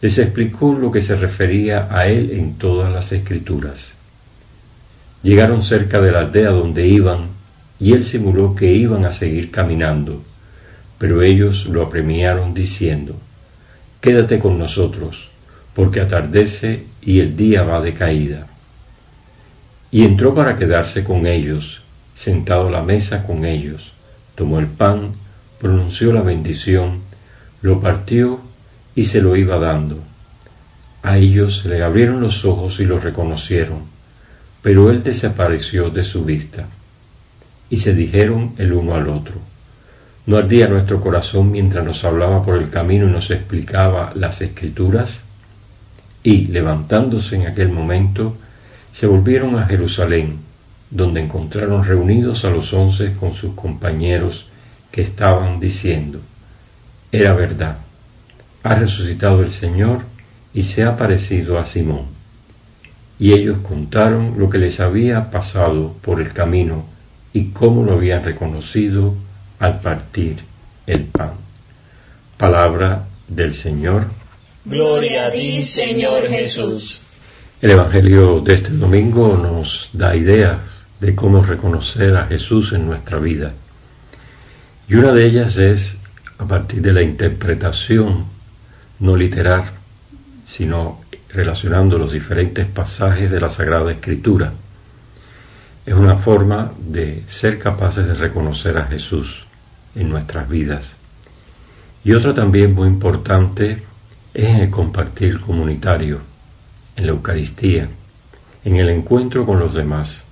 les 0.00 0.16
explicó 0.16 0.72
lo 0.72 0.90
que 0.90 1.02
se 1.02 1.16
refería 1.16 1.88
a 1.90 2.06
él 2.06 2.30
en 2.30 2.56
todas 2.56 2.90
las 2.90 3.12
escrituras. 3.12 3.92
Llegaron 5.22 5.62
cerca 5.62 6.00
de 6.00 6.12
la 6.12 6.20
aldea 6.20 6.50
donde 6.50 6.86
iban, 6.86 7.28
y 7.78 7.92
él 7.92 8.04
simuló 8.04 8.54
que 8.54 8.72
iban 8.72 9.04
a 9.04 9.12
seguir 9.12 9.50
caminando, 9.50 10.22
pero 10.98 11.22
ellos 11.22 11.66
lo 11.66 11.82
apremiaron 11.82 12.54
diciendo, 12.54 13.16
Quédate 14.00 14.38
con 14.38 14.58
nosotros, 14.58 15.28
porque 15.74 16.00
atardece 16.00 16.84
y 17.02 17.20
el 17.20 17.36
día 17.36 17.62
va 17.64 17.82
de 17.82 17.92
caída. 17.92 18.46
Y 19.90 20.04
entró 20.04 20.34
para 20.34 20.56
quedarse 20.56 21.04
con 21.04 21.26
ellos, 21.26 21.82
sentado 22.14 22.68
a 22.68 22.70
la 22.70 22.82
mesa 22.82 23.24
con 23.24 23.44
ellos. 23.44 23.92
Tomó 24.34 24.58
el 24.58 24.68
pan, 24.68 25.12
pronunció 25.58 26.12
la 26.12 26.22
bendición, 26.22 27.00
lo 27.62 27.80
partió 27.80 28.40
y 28.94 29.04
se 29.04 29.20
lo 29.20 29.36
iba 29.36 29.58
dando. 29.58 30.02
A 31.02 31.18
ellos 31.18 31.64
le 31.64 31.82
abrieron 31.82 32.20
los 32.20 32.44
ojos 32.44 32.80
y 32.80 32.84
lo 32.84 32.98
reconocieron, 32.98 33.84
pero 34.62 34.90
él 34.90 35.02
desapareció 35.02 35.90
de 35.90 36.04
su 36.04 36.24
vista. 36.24 36.68
Y 37.68 37.78
se 37.78 37.92
dijeron 37.92 38.54
el 38.58 38.72
uno 38.72 38.94
al 38.94 39.08
otro. 39.08 39.34
¿No 40.26 40.36
ardía 40.38 40.68
nuestro 40.68 41.00
corazón 41.00 41.50
mientras 41.50 41.84
nos 41.84 42.02
hablaba 42.04 42.44
por 42.44 42.56
el 42.56 42.70
camino 42.70 43.08
y 43.08 43.12
nos 43.12 43.30
explicaba 43.30 44.12
las 44.14 44.40
escrituras? 44.40 45.20
Y, 46.22 46.46
levantándose 46.48 47.36
en 47.36 47.46
aquel 47.46 47.70
momento, 47.70 48.36
se 48.92 49.06
volvieron 49.06 49.56
a 49.56 49.66
Jerusalén, 49.66 50.38
donde 50.90 51.20
encontraron 51.20 51.84
reunidos 51.84 52.44
a 52.44 52.50
los 52.50 52.72
once 52.72 53.14
con 53.14 53.34
sus 53.34 53.54
compañeros 53.54 54.46
que 54.90 55.02
estaban 55.02 55.60
diciendo, 55.60 56.20
era 57.12 57.34
verdad, 57.34 57.78
ha 58.62 58.74
resucitado 58.74 59.42
el 59.42 59.52
Señor 59.52 60.02
y 60.52 60.62
se 60.62 60.82
ha 60.82 60.96
parecido 60.96 61.58
a 61.58 61.64
Simón. 61.64 62.06
Y 63.18 63.32
ellos 63.32 63.58
contaron 63.58 64.38
lo 64.38 64.50
que 64.50 64.58
les 64.58 64.80
había 64.80 65.30
pasado 65.30 65.94
por 66.02 66.20
el 66.20 66.32
camino 66.32 66.86
y 67.32 67.50
cómo 67.50 67.84
lo 67.84 67.94
habían 67.94 68.24
reconocido 68.24 69.14
al 69.58 69.80
partir 69.80 70.38
el 70.86 71.04
pan. 71.04 71.32
Palabra 72.36 73.06
del 73.28 73.54
Señor. 73.54 74.06
Gloria 74.64 75.26
a 75.26 75.30
ti, 75.30 75.64
Señor 75.64 76.28
Jesús. 76.28 77.00
El 77.60 77.70
Evangelio 77.70 78.40
de 78.40 78.54
este 78.54 78.70
domingo 78.70 79.36
nos 79.36 79.88
da 79.92 80.14
ideas 80.14 80.60
de 81.00 81.14
cómo 81.14 81.42
reconocer 81.42 82.16
a 82.16 82.26
Jesús 82.26 82.72
en 82.72 82.86
nuestra 82.86 83.18
vida. 83.18 83.52
Y 84.88 84.94
una 84.94 85.12
de 85.12 85.26
ellas 85.26 85.56
es 85.56 85.96
a 86.38 86.46
partir 86.46 86.82
de 86.82 86.92
la 86.92 87.02
interpretación 87.02 88.26
no 88.98 89.16
literal, 89.16 89.64
sino 90.44 91.00
relacionando 91.30 91.98
los 91.98 92.12
diferentes 92.12 92.66
pasajes 92.66 93.30
de 93.30 93.40
la 93.40 93.50
Sagrada 93.50 93.90
Escritura. 93.92 94.52
Es 95.86 95.94
una 95.94 96.16
forma 96.16 96.72
de 96.78 97.22
ser 97.28 97.60
capaces 97.60 98.04
de 98.04 98.14
reconocer 98.14 98.76
a 98.76 98.86
Jesús 98.86 99.46
en 99.94 100.08
nuestras 100.08 100.48
vidas. 100.48 100.96
Y 102.02 102.12
otra 102.12 102.34
también 102.34 102.74
muy 102.74 102.88
importante 102.88 103.84
es 104.34 104.60
el 104.60 104.68
compartir 104.68 105.40
comunitario 105.40 106.20
en 106.96 107.06
la 107.06 107.12
Eucaristía, 107.12 107.88
en 108.64 108.76
el 108.76 108.88
encuentro 108.90 109.46
con 109.46 109.60
los 109.60 109.74
demás. 109.74 110.24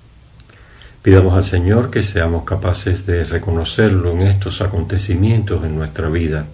Pidamos 1.01 1.33
al 1.33 1.45
Señor 1.45 1.89
que 1.89 2.03
seamos 2.03 2.43
capaces 2.43 3.05
de 3.05 3.23
reconocerlo 3.23 4.11
en 4.11 4.23
estos 4.23 4.59
acontecimientos 4.59 5.63
en 5.63 5.75
nuestra 5.75 6.09
vida, 6.09 6.47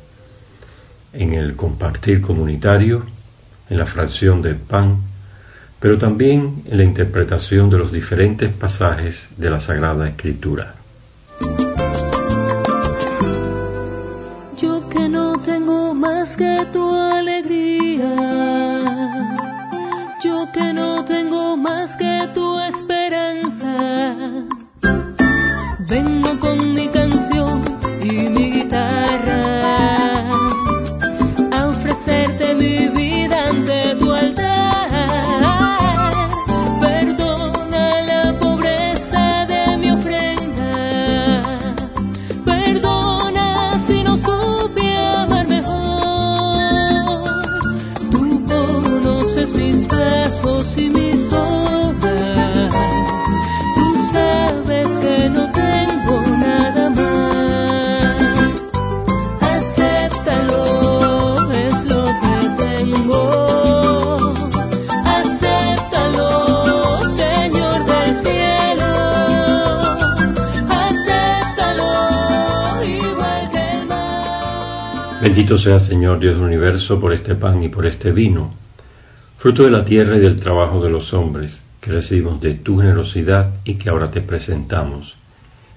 en 1.13 1.33
el 1.33 1.55
compartir 1.55 2.21
comunitario, 2.21 3.03
en 3.67 3.77
la 3.79 3.87
fracción 3.87 4.41
del 4.43 4.57
pan, 4.57 5.10
pero 5.81 5.97
también 5.97 6.63
en 6.65 6.77
la 6.77 6.83
interpretación 6.85 7.69
de 7.69 7.77
los 7.79 7.91
diferentes 7.91 8.53
pasajes 8.53 9.27
de 9.35 9.49
la 9.49 9.59
Sagrada 9.59 10.07
Escritura. 10.07 10.75
Yo 14.57 14.87
que 14.87 15.09
no 15.09 15.41
tengo 15.41 15.93
más 15.93 16.37
que 16.37 16.67
tu 16.71 16.93
alegría 16.95 18.61
que 20.53 20.73
no 20.73 21.05
tengo 21.05 21.55
más 21.55 21.95
que 21.97 22.29
tu 22.33 22.59
esperanza. 22.59 24.45
Vengo 25.89 26.39
con 26.39 26.50
Bendito 75.41 75.57
sea 75.57 75.79
Señor 75.79 76.19
Dios 76.19 76.35
del 76.35 76.43
universo 76.43 76.99
por 77.01 77.13
este 77.13 77.33
pan 77.33 77.63
y 77.63 77.69
por 77.69 77.87
este 77.87 78.11
vino, 78.11 78.53
fruto 79.39 79.63
de 79.63 79.71
la 79.71 79.83
tierra 79.83 80.17
y 80.17 80.19
del 80.19 80.39
trabajo 80.39 80.83
de 80.83 80.91
los 80.91 81.15
hombres, 81.15 81.63
que 81.81 81.89
recibimos 81.89 82.39
de 82.39 82.53
tu 82.53 82.77
generosidad 82.77 83.49
y 83.63 83.73
que 83.73 83.89
ahora 83.89 84.11
te 84.11 84.21
presentamos. 84.21 85.15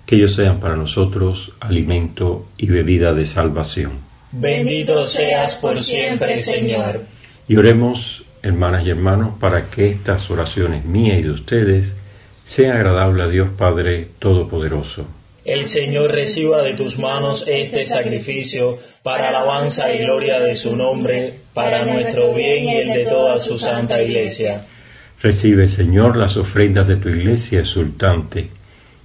Que 0.04 0.16
ellos 0.16 0.34
sean 0.34 0.60
para 0.60 0.76
nosotros 0.76 1.50
alimento 1.60 2.48
y 2.58 2.66
bebida 2.66 3.14
de 3.14 3.24
salvación. 3.24 3.92
Bendito 4.32 5.06
seas 5.06 5.54
por 5.54 5.80
siempre, 5.80 6.42
Señor. 6.42 7.00
Y 7.48 7.56
oremos, 7.56 8.22
hermanas 8.42 8.84
y 8.84 8.90
hermanos, 8.90 9.38
para 9.40 9.70
que 9.70 9.88
estas 9.88 10.30
oraciones 10.30 10.84
mías 10.84 11.20
y 11.20 11.22
de 11.22 11.30
ustedes 11.30 11.96
sean 12.44 12.76
agradables 12.76 13.26
a 13.28 13.30
Dios 13.30 13.48
Padre 13.56 14.08
Todopoderoso. 14.18 15.06
El 15.44 15.66
Señor 15.66 16.10
reciba 16.10 16.62
de 16.62 16.72
tus 16.72 16.98
manos 16.98 17.44
este 17.46 17.84
sacrificio 17.84 18.78
para 19.02 19.28
alabanza 19.28 19.92
y 19.92 19.98
gloria 19.98 20.40
de 20.40 20.54
su 20.54 20.74
nombre, 20.74 21.34
para 21.52 21.84
nuestro 21.84 22.32
bien 22.32 22.64
y 22.64 22.76
el 22.76 22.88
de 22.88 23.04
toda 23.04 23.38
su 23.38 23.58
santa 23.58 24.00
iglesia. 24.02 24.64
Recibe, 25.20 25.68
Señor, 25.68 26.16
las 26.16 26.36
ofrendas 26.38 26.88
de 26.88 26.96
tu 26.96 27.10
iglesia 27.10 27.60
exultante, 27.60 28.48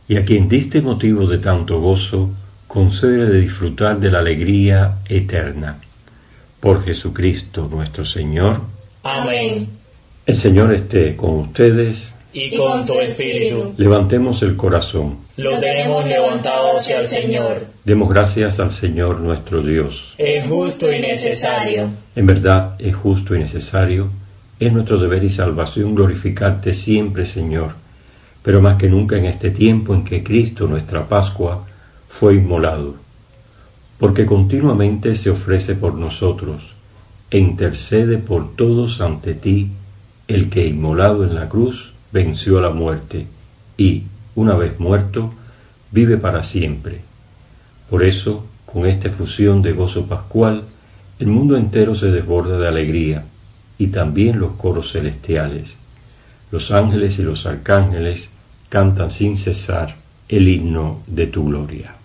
y 0.08 0.16
a 0.16 0.24
quien 0.24 0.48
diste 0.48 0.82
motivo 0.82 1.28
de 1.28 1.40
tanto 1.40 1.82
gozo, 1.82 2.32
concede 2.68 3.26
de 3.26 3.42
disfrutar 3.42 4.00
de 4.00 4.10
la 4.10 4.20
alegría 4.20 5.00
eterna. 5.10 5.82
Por 6.62 6.86
Jesucristo 6.86 7.68
nuestro 7.70 8.06
Señor. 8.06 8.62
Amén. 9.04 9.68
El 10.26 10.38
Señor 10.38 10.74
esté 10.74 11.18
con 11.18 11.32
ustedes 11.40 12.16
y 12.34 12.56
con 12.56 12.86
tu 12.86 12.94
espíritu. 13.00 13.74
Levantemos 13.78 14.42
el 14.44 14.56
corazón. 14.56 15.20
Lo 15.38 15.60
tenemos 15.60 16.06
levantado 16.06 16.78
hacia 16.78 17.00
el 17.00 17.08
Señor. 17.08 17.68
Demos 17.84 18.10
gracias 18.10 18.60
al 18.60 18.72
Señor 18.72 19.20
nuestro 19.20 19.62
Dios. 19.62 20.14
Es 20.18 20.46
justo 20.48 20.92
y 20.92 21.00
necesario. 21.00 21.90
En 22.16 22.26
verdad 22.26 22.76
es 22.80 22.96
justo 22.96 23.36
y 23.36 23.40
necesario. 23.40 24.10
Es 24.60 24.72
nuestro 24.72 24.98
deber 24.98 25.24
y 25.24 25.30
salvación 25.30 25.96
glorificarte 25.96 26.74
siempre, 26.74 27.26
Señor, 27.26 27.76
pero 28.44 28.62
más 28.62 28.78
que 28.78 28.90
nunca 28.90 29.16
en 29.18 29.26
este 29.26 29.52
tiempo 29.52 29.94
en 29.94 30.04
que 30.04 30.22
Cristo, 30.22 30.68
nuestra 30.68 31.08
Pascua, 31.08 31.66
fue 32.10 32.36
inmolado, 32.36 32.96
porque 33.98 34.26
continuamente 34.26 35.16
se 35.16 35.30
ofrece 35.30 35.76
por 35.76 35.94
nosotros 35.94 36.74
e 37.32 37.38
intercede 37.38 38.18
por 38.18 38.56
todos 38.56 39.00
ante 39.00 39.36
ti, 39.36 39.70
el 40.28 40.50
que 40.50 40.68
inmolado 40.68 41.24
en 41.24 41.36
la 41.36 41.48
cruz 41.48 41.94
venció 42.12 42.60
la 42.62 42.70
muerte 42.70 43.28
y, 43.78 44.04
una 44.36 44.56
vez 44.56 44.80
muerto, 44.80 45.34
vive 45.92 46.18
para 46.18 46.44
siempre. 46.44 47.02
Por 47.90 48.04
eso, 48.04 48.46
con 48.66 48.86
esta 48.86 49.08
efusión 49.08 49.62
de 49.62 49.74
gozo 49.74 50.06
pascual, 50.08 50.64
el 51.20 51.28
mundo 51.28 51.58
entero 51.58 51.96
se 51.96 52.08
desborda 52.08 52.58
de 52.58 52.68
alegría, 52.68 53.26
y 53.78 53.88
también 53.88 54.40
los 54.40 54.52
coros 54.52 54.92
celestiales. 54.92 55.76
Los 56.52 56.70
ángeles 56.72 57.18
y 57.18 57.24
los 57.24 57.46
arcángeles 57.46 58.30
cantan 58.68 59.10
sin 59.10 59.38
cesar 59.38 59.96
el 60.28 60.48
himno 60.48 61.02
de 61.08 61.28
tu 61.28 61.46
gloria. 61.46 61.96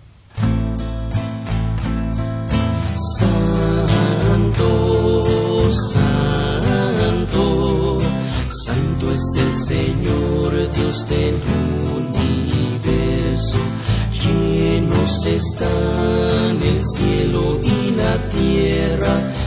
Del 11.09 11.41
universo, 11.97 13.59
llenos 14.13 15.27
están 15.27 16.63
el 16.63 16.83
cielo 16.97 17.61
y 17.63 17.91
la 17.91 18.29
tierra 18.29 19.44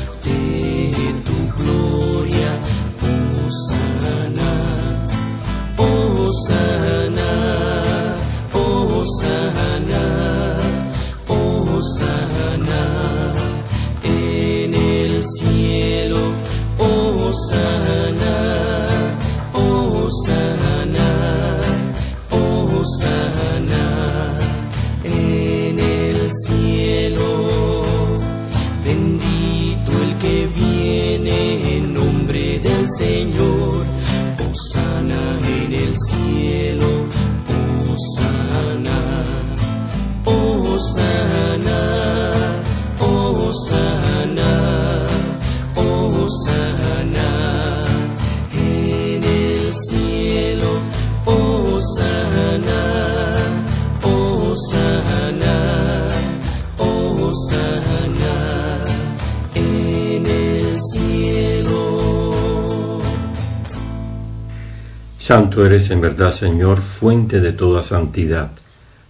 Santo 65.28 65.66
eres 65.66 65.92
en 65.92 66.00
verdad, 66.00 66.32
Señor, 66.32 66.80
fuente 66.80 67.42
de 67.42 67.52
toda 67.52 67.82
santidad. 67.82 68.52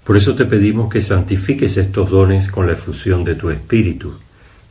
Por 0.04 0.18
eso 0.18 0.34
te 0.34 0.46
pedimos 0.46 0.92
que 0.92 1.00
santifiques 1.00 1.78
estos 1.78 2.10
dones 2.10 2.48
con 2.48 2.66
la 2.66 2.74
efusión 2.74 3.24
de 3.24 3.36
tu 3.36 3.52
Espíritu, 3.52 4.16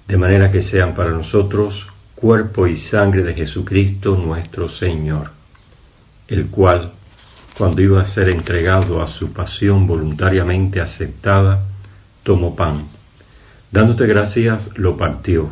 de 0.09 0.17
manera 0.17 0.51
que 0.51 0.61
sean 0.61 0.93
para 0.93 1.13
nosotros 1.13 1.87
cuerpo 2.17 2.67
y 2.67 2.79
sangre 2.79 3.23
de 3.23 3.35
Jesucristo 3.35 4.17
nuestro 4.17 4.71
Señor, 4.71 5.31
el 6.27 6.47
cual, 6.47 6.93
cuando 7.57 7.83
iba 7.83 8.01
a 8.01 8.07
ser 8.07 8.31
entregado 8.31 9.03
a 9.03 9.07
su 9.07 9.33
pasión 9.33 9.87
voluntariamente 9.87 10.81
aceptada, 10.81 11.67
tomó 12.23 12.57
pan. 12.57 12.87
Dándote 13.71 14.07
gracias, 14.07 14.71
lo 14.77 14.97
partió 14.97 15.51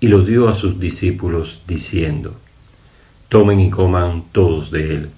y 0.00 0.08
lo 0.08 0.24
dio 0.24 0.48
a 0.48 0.54
sus 0.54 0.80
discípulos, 0.80 1.60
diciendo, 1.68 2.36
Tomen 3.28 3.60
y 3.60 3.70
coman 3.70 4.24
todos 4.32 4.70
de 4.70 4.94
él, 4.94 5.10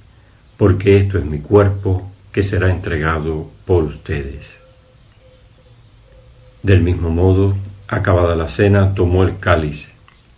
porque 0.56 0.98
esto 0.98 1.18
es 1.18 1.24
mi 1.24 1.38
cuerpo 1.38 2.10
que 2.32 2.42
será 2.42 2.70
entregado 2.70 3.48
por 3.64 3.84
ustedes. 3.84 4.58
Del 6.64 6.82
mismo 6.82 7.10
modo, 7.10 7.56
acabada 7.86 8.34
la 8.34 8.48
cena, 8.48 8.92
tomó 8.94 9.22
el 9.22 9.38
cáliz 9.38 9.93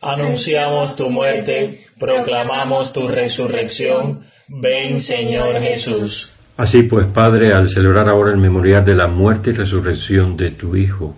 Anunciamos 0.00 0.94
tu 0.94 1.10
muerte, 1.10 1.86
proclamamos 1.98 2.92
tu 2.92 3.08
resurrección. 3.08 4.20
Ven, 4.48 5.02
Señor 5.02 5.60
Jesús. 5.60 6.32
Así 6.56 6.84
pues, 6.84 7.06
Padre, 7.06 7.52
al 7.52 7.68
celebrar 7.68 8.08
ahora 8.08 8.30
el 8.30 8.38
memorial 8.38 8.84
de 8.84 8.94
la 8.94 9.08
muerte 9.08 9.50
y 9.50 9.52
resurrección 9.54 10.36
de 10.36 10.52
tu 10.52 10.76
Hijo, 10.76 11.16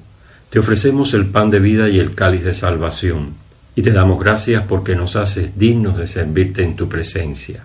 te 0.49 0.59
ofrecemos 0.59 1.15
el 1.15 1.31
pan 1.31 1.51
de 1.51 1.61
vida 1.61 1.89
y 1.89 1.99
el 1.99 2.15
cáliz 2.15 2.45
de 2.45 2.55
salvación, 2.55 3.35
y 3.77 3.83
te 3.83 3.93
damos 3.93 4.19
gracias 4.19 4.65
porque 4.67 4.97
nos 4.97 5.15
haces 5.15 5.57
dignos 5.59 5.97
de 5.97 6.07
servirte 6.07 6.63
en 6.63 6.75
tu 6.75 6.89
presencia. 6.89 7.65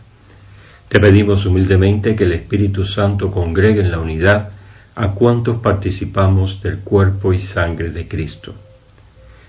Te 0.87 0.99
pedimos 0.99 1.45
humildemente 1.45 2.15
que 2.15 2.25
el 2.25 2.33
Espíritu 2.33 2.85
Santo 2.85 3.31
congregue 3.31 3.81
en 3.81 3.91
la 3.91 3.99
unidad 3.99 4.49
a 4.95 5.11
cuantos 5.11 5.61
participamos 5.61 6.61
del 6.61 6.79
cuerpo 6.79 7.33
y 7.33 7.39
sangre 7.39 7.89
de 7.89 8.07
Cristo. 8.07 8.53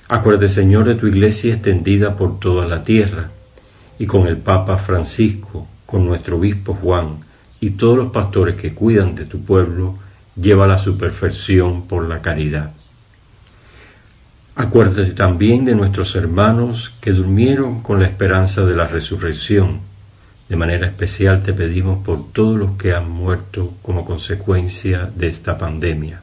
Acuerde, 0.08 0.48
Señor, 0.48 0.86
de 0.86 0.94
tu 0.94 1.06
iglesia 1.06 1.54
extendida 1.54 2.14
por 2.14 2.38
toda 2.38 2.66
la 2.66 2.84
tierra, 2.84 3.30
y 3.98 4.06
con 4.06 4.26
el 4.28 4.38
Papa 4.38 4.78
Francisco, 4.78 5.66
con 5.84 6.06
nuestro 6.06 6.36
obispo 6.36 6.74
Juan, 6.74 7.20
y 7.60 7.70
todos 7.70 7.96
los 7.96 8.12
pastores 8.12 8.56
que 8.56 8.74
cuidan 8.74 9.14
de 9.14 9.24
tu 9.24 9.44
pueblo, 9.44 9.98
llévala 10.36 10.74
a 10.74 10.84
su 10.84 10.96
perfección 10.96 11.88
por 11.88 12.08
la 12.08 12.20
caridad. 12.20 12.72
Acuérdate 14.54 15.12
también 15.12 15.64
de 15.64 15.74
nuestros 15.74 16.14
hermanos 16.14 16.94
que 17.00 17.12
durmieron 17.12 17.82
con 17.82 18.00
la 18.00 18.06
esperanza 18.06 18.64
de 18.64 18.74
la 18.74 18.86
resurrección. 18.86 19.80
De 20.48 20.56
manera 20.56 20.86
especial 20.86 21.42
te 21.42 21.52
pedimos 21.52 22.04
por 22.04 22.32
todos 22.32 22.56
los 22.58 22.76
que 22.76 22.94
han 22.94 23.10
muerto 23.10 23.74
como 23.82 24.04
consecuencia 24.04 25.10
de 25.14 25.28
esta 25.28 25.58
pandemia. 25.58 26.22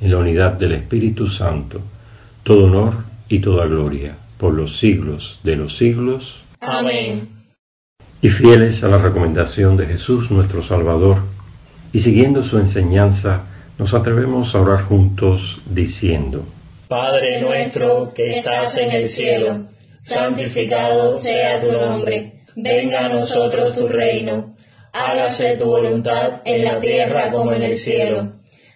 en 0.00 0.10
la 0.10 0.18
unidad 0.18 0.54
del 0.54 0.72
Espíritu 0.72 1.26
Santo, 1.26 1.80
todo 2.42 2.64
honor 2.64 3.04
y 3.28 3.40
toda 3.40 3.66
gloria, 3.66 4.16
por 4.38 4.54
los 4.54 4.78
siglos 4.78 5.38
de 5.42 5.56
los 5.56 5.76
siglos. 5.76 6.42
Amén. 6.60 7.28
Y 8.22 8.28
fieles 8.28 8.82
a 8.82 8.88
la 8.88 8.98
recomendación 8.98 9.76
de 9.76 9.86
Jesús 9.86 10.30
nuestro 10.30 10.62
Salvador, 10.62 11.18
y 11.92 12.00
siguiendo 12.00 12.42
su 12.42 12.58
enseñanza, 12.58 13.44
nos 13.78 13.94
atrevemos 13.94 14.54
a 14.54 14.60
orar 14.60 14.84
juntos 14.84 15.60
diciendo, 15.66 16.44
Padre 16.88 17.40
nuestro 17.40 18.12
que 18.14 18.38
estás 18.38 18.76
en 18.76 18.90
el 18.90 19.08
cielo, 19.08 19.66
santificado 19.94 21.18
sea 21.18 21.60
tu 21.60 21.72
nombre, 21.72 22.42
venga 22.56 23.06
a 23.06 23.08
nosotros 23.08 23.74
tu 23.74 23.88
reino, 23.88 24.56
hágase 24.92 25.56
tu 25.56 25.66
voluntad 25.66 26.42
en 26.44 26.64
la 26.64 26.80
tierra 26.80 27.30
como 27.30 27.52
en 27.52 27.62
el 27.62 27.76
cielo. 27.76 28.39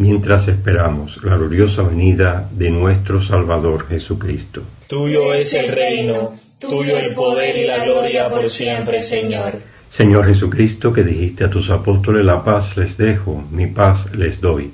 mientras 0.00 0.48
esperamos 0.48 1.22
la 1.22 1.36
gloriosa 1.36 1.82
venida 1.82 2.48
de 2.50 2.70
nuestro 2.70 3.20
Salvador 3.22 3.86
Jesucristo. 3.86 4.62
Tuyo 4.86 5.34
es 5.34 5.52
el 5.52 5.68
reino, 5.68 6.36
tuyo 6.58 6.96
el 6.96 7.14
poder 7.14 7.54
y 7.58 7.66
la 7.66 7.84
gloria 7.84 8.30
por 8.30 8.48
siempre, 8.48 9.02
Señor. 9.02 9.58
Señor 9.90 10.24
Jesucristo, 10.24 10.90
que 10.90 11.04
dijiste 11.04 11.44
a 11.44 11.50
tus 11.50 11.68
apóstoles, 11.68 12.24
la 12.24 12.42
paz 12.42 12.78
les 12.78 12.96
dejo, 12.96 13.44
mi 13.50 13.66
paz 13.66 14.10
les 14.14 14.40
doy. 14.40 14.70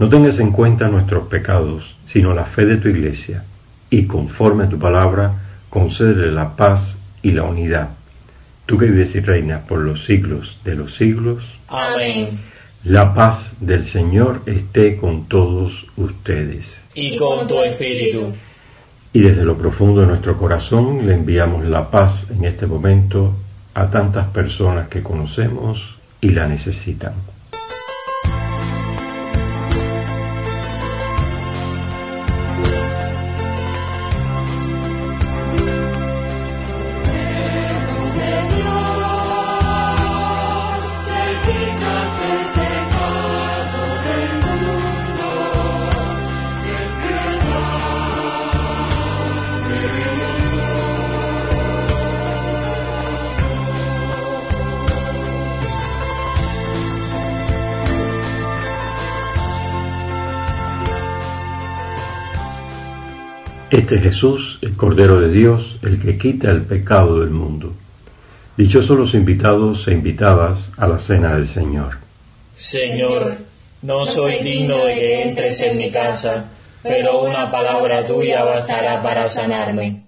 No 0.00 0.08
tengas 0.08 0.40
en 0.40 0.50
cuenta 0.50 0.88
nuestros 0.88 1.28
pecados, 1.28 1.94
sino 2.06 2.34
la 2.34 2.46
fe 2.46 2.66
de 2.66 2.78
tu 2.78 2.88
iglesia, 2.88 3.44
y 3.88 4.06
conforme 4.06 4.64
a 4.64 4.68
tu 4.68 4.80
palabra, 4.80 5.62
concédele 5.68 6.32
la 6.32 6.56
paz 6.56 6.98
y 7.22 7.30
la 7.30 7.44
unidad. 7.44 7.90
Tú 8.66 8.76
que 8.76 8.86
vives 8.86 9.14
y 9.14 9.20
reinas 9.20 9.62
por 9.68 9.78
los 9.78 10.06
siglos 10.06 10.58
de 10.64 10.74
los 10.74 10.96
siglos. 10.96 11.44
Amén. 11.68 12.50
La 12.84 13.12
paz 13.12 13.52
del 13.60 13.84
Señor 13.84 14.42
esté 14.46 14.96
con 14.96 15.28
todos 15.28 15.86
ustedes. 15.98 16.80
Y 16.94 17.18
con 17.18 17.46
tu 17.46 17.58
espíritu. 17.60 18.32
Y 19.12 19.20
desde 19.20 19.44
lo 19.44 19.58
profundo 19.58 20.00
de 20.00 20.06
nuestro 20.06 20.38
corazón 20.38 21.06
le 21.06 21.14
enviamos 21.14 21.66
la 21.66 21.90
paz 21.90 22.26
en 22.30 22.44
este 22.44 22.66
momento 22.66 23.34
a 23.74 23.90
tantas 23.90 24.28
personas 24.28 24.88
que 24.88 25.02
conocemos 25.02 25.98
y 26.22 26.30
la 26.30 26.46
necesitan. 26.46 27.12
Este 63.70 63.96
es 63.96 64.02
Jesús, 64.02 64.58
el 64.62 64.76
Cordero 64.76 65.20
de 65.20 65.30
Dios, 65.30 65.78
el 65.82 66.02
que 66.02 66.18
quita 66.18 66.50
el 66.50 66.62
pecado 66.62 67.20
del 67.20 67.30
mundo. 67.30 67.72
Dichosos 68.56 68.98
los 68.98 69.14
invitados 69.14 69.86
e 69.86 69.92
invitadas 69.92 70.72
a 70.76 70.88
la 70.88 70.98
cena 70.98 71.36
del 71.36 71.46
Señor. 71.46 71.98
Señor, 72.56 73.36
no 73.82 74.04
soy 74.06 74.42
digno 74.42 74.84
de 74.84 74.94
que 74.94 75.22
entres 75.22 75.60
en 75.60 75.78
mi 75.78 75.92
casa, 75.92 76.50
pero 76.82 77.22
una 77.22 77.48
palabra 77.48 78.08
tuya 78.08 78.42
bastará 78.42 79.00
para 79.04 79.30
sanarme. 79.30 80.02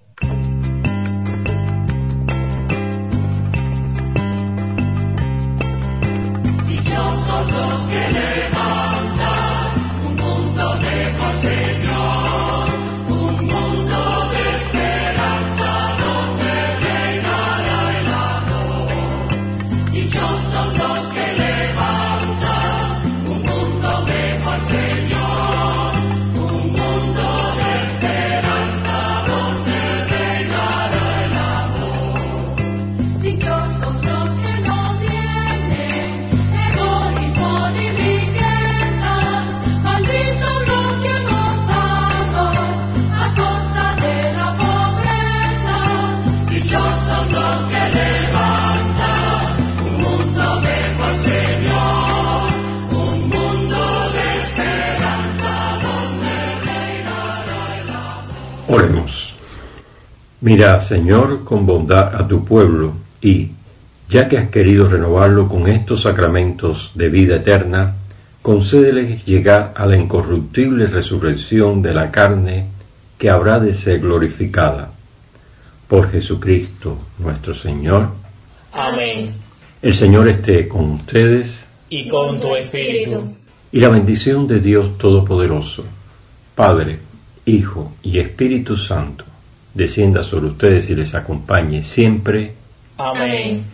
Mira, 60.43 60.81
Señor, 60.81 61.45
con 61.45 61.65
bondad 61.65 62.13
a 62.15 62.27
tu 62.27 62.43
pueblo 62.43 62.95
y, 63.21 63.51
ya 64.09 64.27
que 64.27 64.37
has 64.37 64.49
querido 64.49 64.89
renovarlo 64.89 65.47
con 65.47 65.69
estos 65.69 66.01
sacramentos 66.01 66.91
de 66.95 67.07
vida 67.07 67.37
eterna, 67.37 67.95
concédeles 68.41 69.25
llegar 69.25 69.71
a 69.73 69.85
la 69.85 69.95
incorruptible 69.95 70.87
resurrección 70.87 71.81
de 71.81 71.93
la 71.93 72.11
carne 72.11 72.67
que 73.17 73.29
habrá 73.29 73.57
de 73.57 73.73
ser 73.73 74.01
glorificada. 74.01 74.91
Por 75.87 76.11
Jesucristo 76.11 76.97
nuestro 77.19 77.55
Señor. 77.55 78.09
Amén. 78.73 79.35
El 79.81 79.93
Señor 79.93 80.27
esté 80.27 80.67
con 80.67 80.91
ustedes 80.91 81.65
Y 81.89 82.09
con 82.09 82.41
tu 82.41 82.53
espíritu. 82.57 83.33
y 83.71 83.79
la 83.79 83.87
bendición 83.87 84.45
de 84.45 84.59
Dios 84.59 84.97
Todopoderoso, 84.97 85.85
Padre, 86.53 86.99
Hijo 87.45 87.93
y 88.03 88.19
Espíritu 88.19 88.75
Santo, 88.75 89.23
descienda 89.73 90.23
sobre 90.23 90.47
ustedes 90.47 90.89
y 90.89 90.95
les 90.95 91.15
acompañe 91.15 91.83
siempre. 91.83 92.53
Amén. 92.97 93.65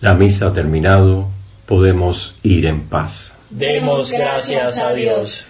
La 0.00 0.14
misa 0.14 0.48
ha 0.48 0.52
terminado, 0.52 1.28
podemos 1.66 2.36
ir 2.42 2.66
en 2.66 2.88
paz. 2.88 3.32
Demos 3.50 4.10
gracias 4.10 4.78
a 4.78 4.92
Dios. 4.92 5.46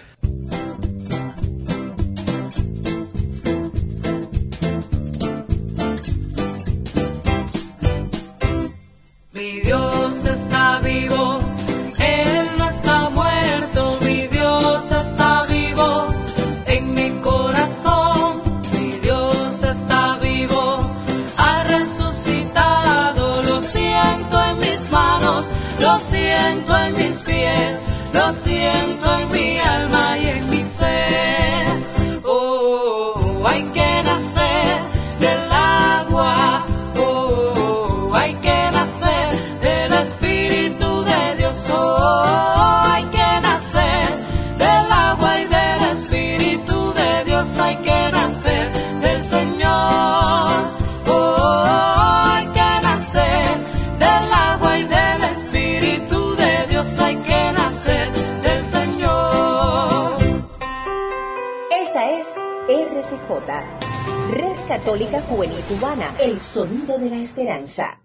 Cubana, 65.67 66.15
el 66.19 66.39
sonido 66.39 66.99
de 66.99 67.09
la 67.09 67.17
esperanza. 67.17 67.97